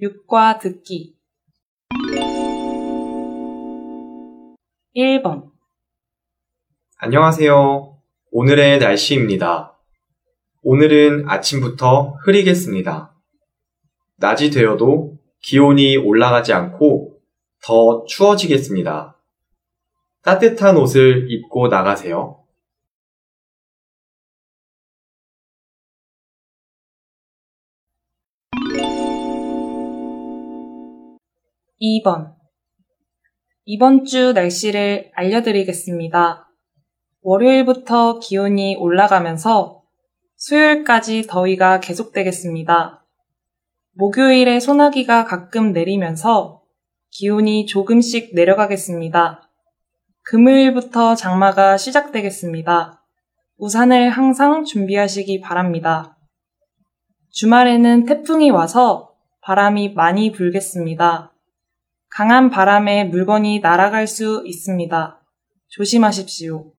육과 0.00 0.58
듣기 0.60 1.14
1번 4.96 5.50
안녕하세요. 6.96 7.98
오늘의 8.30 8.78
날씨입니다. 8.78 9.78
오늘은 10.62 11.28
아침부터 11.28 12.16
흐리겠습니다. 12.24 13.14
낮이 14.16 14.50
되어도 14.50 15.18
기온이 15.42 15.98
올라가지 15.98 16.54
않고 16.54 17.18
더 17.62 18.04
추워지겠습니다. 18.06 19.18
따뜻한 20.22 20.78
옷을 20.78 21.30
입고 21.30 21.68
나가세요. 21.68 22.39
2번 31.80 32.34
이번 33.64 34.04
주 34.04 34.32
날씨를 34.32 35.10
알려드리겠습니다. 35.14 36.46
월요일부터 37.22 38.18
기온이 38.18 38.76
올라가면서 38.76 39.82
수요일까지 40.36 41.26
더위가 41.26 41.80
계속되겠습니다. 41.80 43.02
목요일에 43.94 44.60
소나기가 44.60 45.24
가끔 45.24 45.72
내리면서 45.72 46.62
기온이 47.10 47.64
조금씩 47.64 48.34
내려가겠습니다. 48.34 49.50
금요일부터 50.24 51.14
장마가 51.14 51.78
시작되겠습니다. 51.78 53.02
우산을 53.56 54.10
항상 54.10 54.64
준비하시기 54.64 55.40
바랍니다. 55.40 56.18
주말에는 57.30 58.04
태풍이 58.04 58.50
와서 58.50 59.14
바람이 59.40 59.94
많이 59.94 60.32
불겠습니다. 60.32 61.29
강한 62.10 62.50
바람에 62.50 63.04
물건이 63.04 63.60
날아갈 63.60 64.06
수 64.06 64.42
있습니다. 64.44 65.20
조심하십시오. 65.68 66.72